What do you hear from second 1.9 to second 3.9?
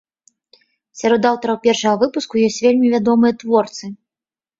выпуску ёсць вельмі вядомыя творцы.